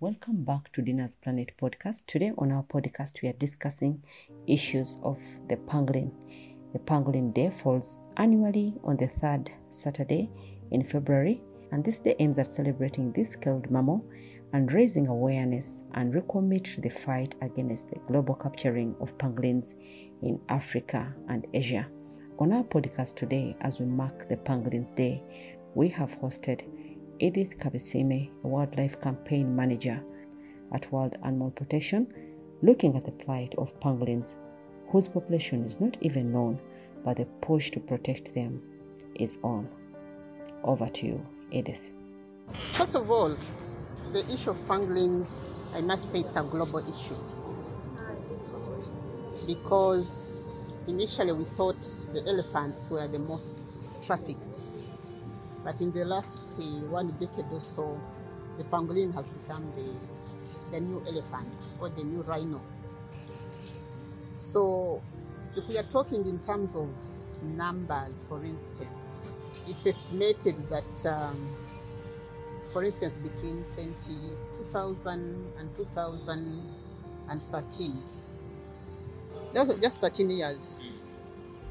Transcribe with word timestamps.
Welcome 0.00 0.44
back 0.44 0.72
to 0.72 0.80
Dinner's 0.80 1.14
Planet 1.14 1.52
podcast. 1.60 2.06
Today 2.06 2.32
on 2.38 2.50
our 2.52 2.62
podcast, 2.62 3.20
we 3.20 3.28
are 3.28 3.34
discussing 3.34 4.02
issues 4.46 4.96
of 5.02 5.18
the 5.50 5.56
pangolin. 5.56 6.10
The 6.72 6.78
Pangolin 6.78 7.34
Day 7.34 7.52
falls 7.62 7.98
annually 8.16 8.72
on 8.82 8.96
the 8.96 9.08
third 9.20 9.52
Saturday 9.72 10.30
in 10.70 10.84
February, 10.84 11.42
and 11.70 11.84
this 11.84 11.98
day 11.98 12.16
aims 12.18 12.38
at 12.38 12.50
celebrating 12.50 13.12
this 13.12 13.32
skilled 13.32 13.70
mammal 13.70 14.02
and 14.54 14.72
raising 14.72 15.06
awareness 15.06 15.82
and 15.92 16.14
recommit 16.14 16.64
to 16.76 16.80
the 16.80 16.88
fight 16.88 17.34
against 17.42 17.90
the 17.90 17.98
global 18.08 18.36
capturing 18.36 18.96
of 19.02 19.18
pangolins 19.18 19.74
in 20.22 20.40
Africa 20.48 21.12
and 21.28 21.46
Asia. 21.52 21.86
On 22.38 22.54
our 22.54 22.64
podcast 22.64 23.16
today, 23.16 23.54
as 23.60 23.80
we 23.80 23.84
mark 23.84 24.30
the 24.30 24.36
Pangolins 24.36 24.96
Day, 24.96 25.22
we 25.74 25.90
have 25.90 26.18
hosted 26.22 26.62
Edith 27.22 27.58
Kabesiime, 27.58 28.30
a 28.44 28.48
wildlife 28.48 28.98
campaign 29.02 29.54
manager 29.54 30.02
at 30.72 30.90
World 30.90 31.18
Animal 31.22 31.50
Protection, 31.50 32.06
looking 32.62 32.96
at 32.96 33.04
the 33.04 33.12
plight 33.12 33.54
of 33.58 33.78
pangolins, 33.78 34.36
whose 34.88 35.06
population 35.06 35.66
is 35.66 35.78
not 35.80 35.98
even 36.00 36.32
known, 36.32 36.58
but 37.04 37.18
the 37.18 37.26
push 37.42 37.70
to 37.72 37.80
protect 37.80 38.34
them 38.34 38.62
is 39.16 39.36
on. 39.44 39.68
Over 40.64 40.88
to 40.88 41.06
you, 41.06 41.26
Edith. 41.52 41.90
First 42.48 42.94
of 42.94 43.10
all, 43.10 43.36
the 44.14 44.24
issue 44.32 44.48
of 44.48 44.58
pangolins, 44.66 45.60
I 45.74 45.82
must 45.82 46.10
say, 46.10 46.20
it's 46.20 46.36
a 46.36 46.42
global 46.42 46.78
issue 46.88 47.16
because 49.46 50.54
initially 50.88 51.32
we 51.32 51.44
thought 51.44 51.82
the 52.14 52.22
elephants 52.26 52.90
were 52.90 53.06
the 53.08 53.18
most 53.18 53.58
trafficked 54.06 54.56
but 55.64 55.80
in 55.80 55.90
the 55.92 56.04
last 56.04 56.60
one 56.88 57.10
decade 57.18 57.46
or 57.52 57.60
so, 57.60 57.98
the 58.58 58.64
pangolin 58.64 59.14
has 59.14 59.28
become 59.28 59.72
the, 59.76 59.88
the 60.72 60.80
new 60.80 61.00
elephant 61.06 61.74
or 61.80 61.88
the 61.90 62.02
new 62.04 62.22
rhino. 62.22 62.60
So, 64.32 65.00
if 65.56 65.68
we 65.68 65.78
are 65.78 65.84
talking 65.84 66.26
in 66.26 66.40
terms 66.40 66.74
of 66.76 66.88
numbers, 67.42 68.22
for 68.28 68.44
instance, 68.44 69.32
it's 69.66 69.86
estimated 69.86 70.56
that, 70.68 71.06
um, 71.06 71.48
for 72.72 72.84
instance, 72.84 73.18
between 73.18 73.64
20, 73.74 73.92
2000 74.58 75.52
and 75.58 75.76
2013, 75.76 78.02
just 79.80 80.00
13 80.00 80.30
years, 80.30 80.78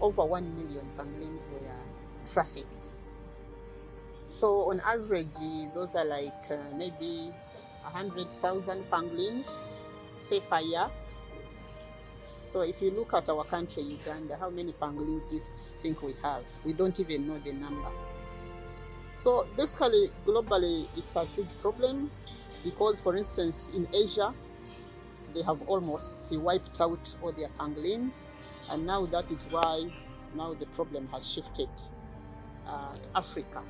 over 0.00 0.24
1 0.24 0.56
million 0.56 0.86
pangolins 0.96 1.50
were 1.50 1.60
trafficked 2.24 3.00
so 4.24 4.70
on 4.70 4.80
average, 4.80 5.26
those 5.74 5.94
are 5.94 6.06
like 6.06 6.32
uh, 6.50 6.56
maybe 6.76 7.30
100,000 7.82 8.90
pangolins, 8.90 9.86
say 10.16 10.40
per 10.40 10.60
year. 10.60 10.88
So 12.46 12.62
if 12.62 12.80
you 12.80 12.90
look 12.90 13.12
at 13.12 13.28
our 13.28 13.44
country, 13.44 13.82
Uganda, 13.82 14.36
how 14.38 14.48
many 14.48 14.72
pangolins 14.72 15.28
do 15.28 15.36
you 15.36 15.40
think 15.40 16.02
we 16.02 16.14
have? 16.22 16.42
We 16.64 16.72
don't 16.72 16.98
even 17.00 17.26
know 17.26 17.38
the 17.38 17.52
number. 17.52 17.90
So 19.12 19.46
basically, 19.56 20.08
globally, 20.26 20.88
it's 20.96 21.16
a 21.16 21.24
huge 21.24 21.48
problem 21.60 22.10
because, 22.64 22.98
for 23.00 23.16
instance, 23.16 23.72
in 23.76 23.86
Asia, 23.94 24.32
they 25.34 25.42
have 25.42 25.68
almost 25.68 26.16
wiped 26.32 26.80
out 26.80 27.14
all 27.22 27.32
their 27.32 27.48
pangolins, 27.58 28.28
and 28.70 28.86
now 28.86 29.04
that 29.06 29.30
is 29.30 29.44
why 29.50 29.84
now 30.34 30.54
the 30.54 30.66
problem 30.66 31.06
has 31.08 31.30
shifted 31.30 31.68
uh, 32.66 32.94
to 32.94 33.18
Africa 33.18 33.62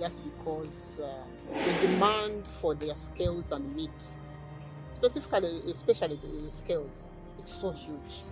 just 0.00 0.24
because 0.24 1.00
uh, 1.04 1.24
the 1.52 1.86
demand 1.86 2.48
for 2.48 2.74
their 2.74 2.94
scales 2.94 3.52
and 3.52 3.74
meat, 3.76 4.16
specifically, 4.88 5.58
especially 5.70 6.16
the 6.16 6.50
scales, 6.50 7.12
it's 7.38 7.52
so 7.52 7.70
huge. 7.70 8.24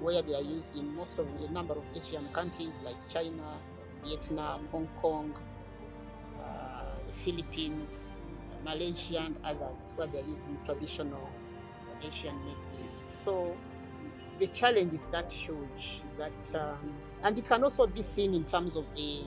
Where 0.00 0.22
they 0.22 0.34
are 0.34 0.42
used 0.42 0.76
in 0.76 0.94
most 0.96 1.18
of 1.18 1.26
a 1.48 1.52
number 1.52 1.74
of 1.74 1.84
Asian 1.96 2.26
countries 2.28 2.82
like 2.84 2.96
China, 3.08 3.58
Vietnam, 4.04 4.66
Hong 4.72 4.88
Kong, 5.00 5.36
uh, 6.40 6.84
the 7.06 7.12
Philippines, 7.12 8.34
Malaysia, 8.64 9.20
and 9.20 9.36
others, 9.44 9.92
where 9.96 10.06
they 10.06 10.20
are 10.20 10.26
used 10.26 10.48
in 10.48 10.58
traditional 10.64 11.28
Asian 12.02 12.34
medicine. 12.44 12.88
So 13.06 13.56
the 14.38 14.46
challenge 14.48 14.92
is 14.92 15.06
that 15.08 15.30
huge 15.32 16.02
that, 16.18 16.54
um, 16.60 16.92
and 17.22 17.38
it 17.38 17.48
can 17.48 17.62
also 17.62 17.86
be 17.86 18.02
seen 18.02 18.34
in 18.34 18.44
terms 18.44 18.76
of 18.76 18.92
the 18.96 19.20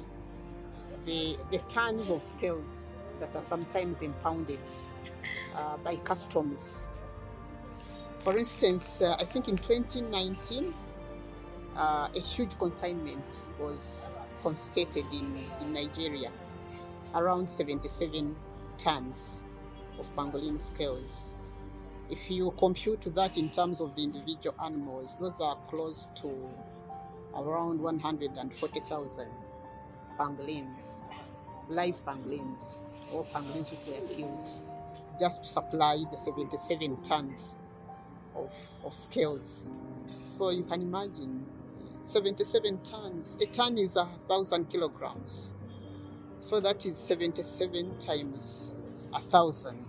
the, 1.06 1.38
the 1.52 1.60
tons 1.68 2.10
of 2.10 2.22
scales 2.22 2.94
that 3.20 3.36
are 3.36 3.42
sometimes 3.42 4.02
impounded 4.02 4.60
uh, 5.56 5.78
by 5.78 5.96
customs. 5.98 6.90
For 8.20 8.38
instance, 8.38 9.02
uh, 9.02 9.16
I 9.20 9.24
think 9.24 9.48
in 9.48 9.58
2019, 9.58 10.74
uh, 11.78 12.08
a 12.14 12.20
huge 12.20 12.58
consignment 12.58 13.48
was 13.60 14.10
confiscated 14.42 15.06
in, 15.14 15.38
in 15.62 15.74
Nigeria, 15.74 16.32
around 17.14 17.50
77 17.50 18.36
tons 18.78 19.44
of 20.00 20.14
pangolin 20.16 20.60
scales. 20.60 21.36
If 22.10 22.30
you 22.30 22.52
compute 22.58 23.02
that 23.16 23.38
in 23.38 23.50
terms 23.50 23.82
of 23.82 23.96
the 23.96 24.04
individual 24.04 24.56
animals, 24.64 25.18
those 25.20 25.42
are 25.42 25.58
close 25.68 26.08
to 26.22 26.50
around 27.36 27.82
140,000 27.82 29.28
pangolins, 30.18 31.04
live 31.70 32.04
pangolins, 32.06 32.78
or 33.12 33.24
pangolins 33.26 33.72
which 33.72 33.86
were 33.88 34.08
killed, 34.16 34.50
just 35.20 35.44
to 35.44 35.50
supply 35.50 36.04
the 36.12 36.18
77 36.18 37.02
tons 37.04 37.58
of, 38.36 38.54
of 38.84 38.94
scales. 38.94 39.70
So 40.22 40.50
you 40.50 40.64
can 40.64 40.82
imagine 40.82 41.46
77 42.02 42.82
tons. 42.84 43.38
A 43.42 43.46
ton 43.48 43.78
is 43.78 43.96
a 43.96 44.06
thousand 44.28 44.70
kilograms. 44.70 45.54
So 46.38 46.60
that 46.60 46.86
is 46.86 46.98
77 46.98 47.98
times 47.98 48.76
a 49.14 49.20
thousand. 49.20 49.86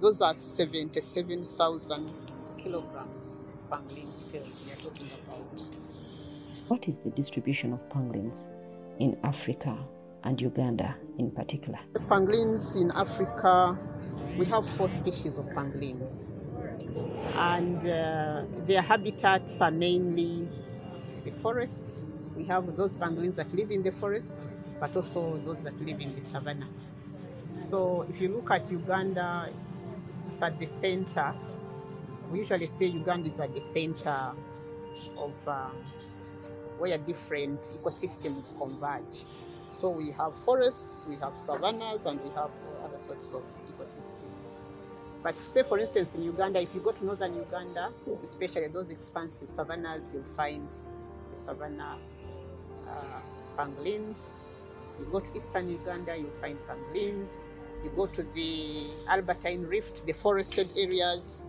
Those 0.00 0.20
are 0.20 0.34
77,000 0.34 2.12
kilograms 2.58 3.44
of 3.48 3.70
pangolin 3.70 4.14
scales 4.14 4.64
we 4.66 4.72
are 4.72 4.90
talking 4.90 5.06
about. 5.26 5.68
What 6.68 6.88
is 6.88 7.00
the 7.00 7.10
distribution 7.10 7.72
of 7.72 7.80
pangolins 7.88 8.46
in 9.02 9.18
Africa 9.24 9.76
and 10.22 10.40
Uganda 10.40 10.94
in 11.18 11.32
particular? 11.32 11.80
The 11.92 11.98
pangolins 11.98 12.80
in 12.80 12.92
Africa, 12.92 13.76
we 14.38 14.44
have 14.46 14.64
four 14.64 14.88
species 14.88 15.38
of 15.38 15.46
pangolins, 15.46 16.30
and 17.34 17.78
uh, 17.78 18.44
their 18.64 18.80
habitats 18.80 19.60
are 19.60 19.72
mainly 19.72 20.48
the 21.24 21.32
forests. 21.32 22.10
We 22.36 22.44
have 22.44 22.76
those 22.76 22.94
pangolins 22.94 23.34
that 23.34 23.52
live 23.54 23.72
in 23.72 23.82
the 23.82 23.90
forest, 23.90 24.40
but 24.78 24.94
also 24.94 25.36
those 25.38 25.64
that 25.64 25.76
live 25.80 26.00
in 26.00 26.14
the 26.14 26.24
savannah. 26.24 26.68
So 27.56 28.06
if 28.08 28.20
you 28.20 28.28
look 28.28 28.52
at 28.52 28.70
Uganda, 28.70 29.50
it's 30.22 30.40
at 30.42 30.60
the 30.60 30.66
center. 30.66 31.34
We 32.30 32.38
usually 32.38 32.66
say 32.66 32.86
Uganda 32.86 33.28
is 33.28 33.40
at 33.40 33.52
the 33.52 33.60
center 33.60 34.30
of 35.18 35.48
uh, 35.48 35.70
where 36.82 36.98
different 36.98 37.60
ecosystems 37.78 38.50
converge. 38.58 39.24
So 39.70 39.90
we 39.90 40.10
have 40.18 40.34
forests, 40.34 41.06
we 41.08 41.14
have 41.14 41.38
savannas, 41.38 42.06
and 42.06 42.20
we 42.20 42.28
have 42.30 42.50
other 42.82 42.98
sorts 42.98 43.32
of 43.32 43.44
ecosystems. 43.70 44.62
But 45.22 45.36
say, 45.36 45.62
for 45.62 45.78
instance, 45.78 46.16
in 46.16 46.24
Uganda, 46.24 46.60
if 46.60 46.74
you 46.74 46.80
go 46.80 46.90
to 46.90 47.04
northern 47.06 47.36
Uganda, 47.36 47.92
especially 48.24 48.66
those 48.66 48.90
expansive 48.90 49.48
savannas, 49.48 50.10
you'll 50.12 50.24
find 50.24 50.68
the 51.30 51.36
savanna 51.36 51.98
uh, 52.88 53.20
pangolins. 53.56 54.40
You 54.98 55.06
go 55.12 55.20
to 55.20 55.36
eastern 55.36 55.70
Uganda, 55.70 56.16
you'll 56.18 56.30
find 56.30 56.58
pangolins. 56.66 57.44
You 57.84 57.90
go 57.90 58.06
to 58.06 58.24
the 58.24 58.88
Albertine 59.08 59.68
Rift, 59.68 60.04
the 60.04 60.14
forested 60.14 60.68
areas, 60.76 61.44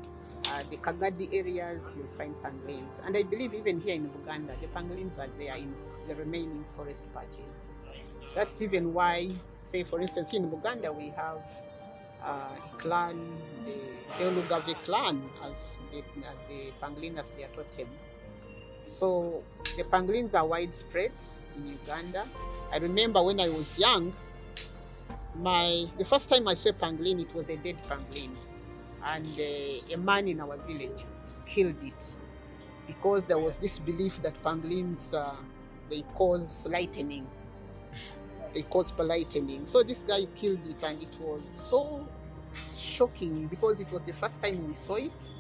uh, 0.51 0.63
the 0.69 0.77
Kagadi 0.77 1.33
areas, 1.33 1.93
you'll 1.97 2.07
find 2.07 2.35
pangolins. 2.43 3.05
And 3.05 3.15
I 3.15 3.23
believe 3.23 3.53
even 3.53 3.79
here 3.81 3.95
in 3.95 4.09
Uganda, 4.21 4.53
the 4.61 4.67
pangolins 4.67 5.19
are 5.19 5.29
there 5.39 5.55
in 5.55 5.73
the 6.07 6.15
remaining 6.15 6.63
forest 6.75 7.05
patches. 7.13 7.69
That's 8.35 8.61
even 8.61 8.93
why, 8.93 9.29
say, 9.57 9.83
for 9.83 10.01
instance, 10.01 10.31
here 10.31 10.41
in 10.41 10.51
Uganda, 10.51 10.91
we 10.91 11.09
have 11.09 11.43
uh, 12.23 12.55
a 12.55 12.77
clan, 12.77 13.15
the 13.65 14.23
Elugave 14.23 14.73
clan, 14.83 15.21
as 15.43 15.79
the, 15.91 15.99
as 15.99 16.35
the 16.49 16.71
pangolin 16.81 17.17
as 17.17 17.29
their 17.31 17.47
totem. 17.49 17.87
So 18.81 19.43
the 19.77 19.83
pangolins 19.83 20.33
are 20.33 20.45
widespread 20.45 21.11
in 21.55 21.67
Uganda. 21.67 22.25
I 22.71 22.77
remember 22.77 23.21
when 23.21 23.39
I 23.39 23.49
was 23.49 23.77
young, 23.77 24.13
my 25.35 25.85
the 25.97 26.05
first 26.05 26.27
time 26.29 26.47
I 26.47 26.53
saw 26.53 26.69
a 26.69 26.73
pangolin, 26.73 27.21
it 27.21 27.33
was 27.33 27.49
a 27.49 27.57
dead 27.57 27.77
pangolin 27.83 28.31
and 29.05 29.27
uh, 29.39 29.93
a 29.93 29.97
man 29.97 30.27
in 30.27 30.39
our 30.39 30.57
village 30.67 31.05
killed 31.45 31.75
it 31.83 32.19
because 32.87 33.25
there 33.25 33.39
was 33.39 33.57
this 33.57 33.79
belief 33.79 34.21
that 34.21 34.41
pangolins 34.41 35.13
uh, 35.13 35.35
they 35.89 36.01
cause 36.15 36.65
lightning 36.69 37.27
they 38.53 38.61
cause 38.63 38.93
lightning 38.97 39.65
so 39.65 39.83
this 39.83 40.03
guy 40.03 40.25
killed 40.35 40.65
it 40.67 40.83
and 40.83 41.01
it 41.01 41.17
was 41.19 41.41
so 41.49 42.05
shocking 42.93 43.47
because 43.47 43.79
it 43.79 43.91
was 43.91 44.01
the 44.03 44.13
first 44.13 44.41
time 44.41 44.67
we 44.67 44.73
saw 44.73 44.95
it. 44.95 45.33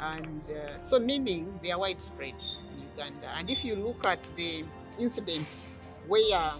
And 0.00 0.42
uh, 0.50 0.78
so, 0.78 0.98
meaning 0.98 1.58
they 1.62 1.72
are 1.72 1.78
widespread 1.78 2.34
in 2.72 2.82
Uganda. 2.92 3.28
And 3.36 3.50
if 3.50 3.64
you 3.64 3.76
look 3.76 4.04
at 4.06 4.22
the 4.36 4.64
incidents 4.98 5.74
where 6.06 6.52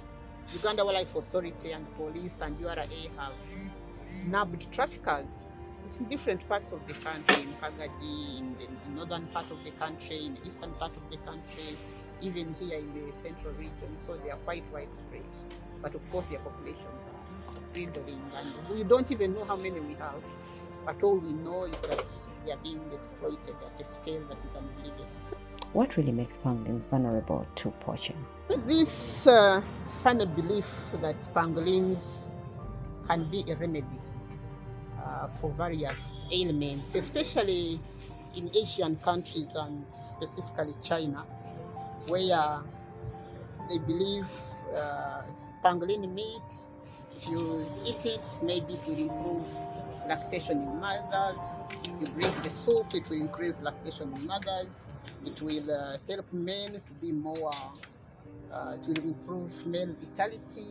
Uganda 0.55 0.85
Wildlife 0.85 1.15
Authority 1.15 1.73
and 1.73 1.93
police 1.95 2.41
and 2.41 2.59
URA 2.61 2.87
have 3.19 3.35
nabbed 4.27 4.71
traffickers, 4.73 5.45
it's 5.89 6.01
in 6.01 6.07
different 6.09 6.47
parts 6.51 6.71
of 6.73 6.87
the 6.87 6.93
country, 6.93 7.45
in 7.45 7.53
Kagadi, 7.55 8.41
in 8.41 8.55
the 8.59 8.91
northern 8.95 9.27
part 9.29 9.51
of 9.51 9.65
the 9.65 9.71
country, 9.83 10.27
in 10.27 10.35
the 10.35 10.47
eastern 10.47 10.71
part 10.73 10.93
of 10.95 11.01
the 11.11 11.17
country, 11.25 11.79
even 12.21 12.55
here 12.61 12.79
in 12.79 12.93
the 12.93 13.11
central 13.11 13.55
region. 13.55 13.97
So 13.97 14.19
they 14.19 14.29
are 14.29 14.37
quite 14.45 14.71
widespread. 14.71 15.23
But 15.81 15.95
of 15.95 16.11
course, 16.11 16.27
their 16.27 16.41
populations 16.41 17.09
are 17.09 17.61
dwindling, 17.73 18.21
and 18.37 18.77
we 18.77 18.85
don't 18.85 19.11
even 19.11 19.33
know 19.33 19.45
how 19.45 19.57
many 19.57 19.81
we 19.81 19.95
have. 19.95 20.23
But 20.85 21.03
all 21.03 21.17
we 21.17 21.33
know 21.33 21.65
is 21.65 21.81
that 21.81 22.05
they 22.45 22.53
are 22.53 22.59
being 22.63 22.83
exploited 22.93 23.57
at 23.65 23.81
a 23.81 23.85
scale 23.85 24.23
that 24.29 24.45
is 24.45 24.57
unbelievable. 24.57 25.07
What 25.73 25.97
really 25.97 26.13
makes 26.13 26.37
pangolins 26.37 26.85
vulnerable 26.91 27.47
to 27.57 27.71
poaching? 27.81 28.23
This 28.67 29.27
uh, 29.27 29.63
funny 29.87 30.27
belief 30.27 30.93
that 31.01 31.19
pangolins 31.35 32.41
can 33.07 33.25
be 33.31 33.43
a 33.49 33.57
remedy 33.57 33.87
uh, 35.05 35.29
for 35.29 35.51
various 35.53 36.27
ailments, 36.33 36.95
especially 36.95 37.81
in 38.37 38.51
Asian 38.55 38.97
countries 38.97 39.55
and 39.55 39.85
specifically 39.93 40.75
China, 40.83 41.25
where 42.07 42.63
they 43.69 43.79
believe 43.79 44.31
uh, 44.75 45.23
pangolin 45.65 46.13
meat, 46.15 46.67
if 47.17 47.29
you 47.29 47.65
eat 47.85 48.07
it, 48.07 48.29
maybe 48.45 48.75
it 48.75 48.87
will 48.87 48.99
improve 48.99 49.49
lactation 50.09 50.59
in 50.63 50.81
mothers. 50.81 51.69
You 52.01 52.07
drink 52.07 52.43
the 52.43 52.51
soup, 52.51 52.95
it 52.95 53.09
will 53.11 53.21
increase 53.21 53.61
lactation 53.63 54.13
in 54.15 54.27
mothers. 54.27 54.89
It 55.27 55.41
will 55.43 55.71
uh, 55.71 55.99
help 56.09 56.33
men 56.33 56.73
to 56.73 56.93
be 57.01 57.13
more, 57.13 57.51
uh, 58.53 58.77
it 58.81 58.87
will 58.87 59.05
improve 59.05 59.67
male 59.67 59.95
vitality. 60.01 60.67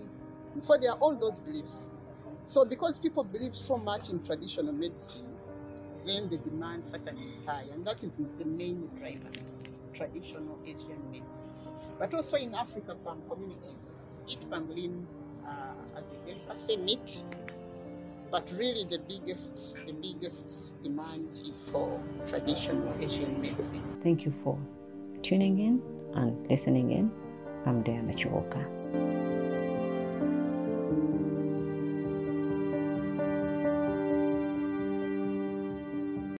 So 0.60 0.78
there 0.78 0.92
are 0.92 0.98
all 0.98 1.16
those 1.16 1.40
beliefs. 1.40 1.94
So 2.44 2.66
because 2.66 3.00
people 3.00 3.24
believe 3.24 3.56
so 3.56 3.78
much 3.78 4.10
in 4.10 4.24
traditional 4.24 4.74
medicine, 4.74 5.28
then 6.06 6.30
the 6.30 6.38
demand 6.38 6.86
certainly 6.86 7.28
is 7.28 7.44
high, 7.44 7.64
and 7.74 7.86
that 7.86 8.02
is 8.04 8.16
the 8.16 8.46
main 8.46 8.90
driver, 8.98 9.30
traditional 9.94 10.58
Asian 10.66 11.02
medicine. 11.12 11.50
But 12.00 12.14
also 12.14 12.38
in 12.38 12.54
Africa, 12.54 12.96
some 12.96 13.22
communities 13.30 14.18
eat 14.28 14.40
pangolin 14.50 15.06
uh, 15.46 16.00
as 16.00 16.14
a 16.14 16.18
delicacy 16.26 16.78
meat. 16.78 17.24
But 18.30 18.52
really, 18.58 18.84
the 18.84 19.00
biggest, 19.08 19.76
the 19.86 19.94
biggest 19.94 20.74
demand 20.84 21.30
is 21.30 21.62
for 21.72 22.00
traditional 22.28 22.94
Asian 23.02 23.42
medicine. 23.42 23.84
Thank 24.04 24.26
you 24.26 24.32
for 24.44 24.58
tuning 25.24 25.60
in 25.60 25.82
and 26.14 26.50
listening 26.50 26.92
in. 26.92 27.12
I'm 27.66 27.84
Diana 27.84 28.14
Chiwoka. 28.14 29.27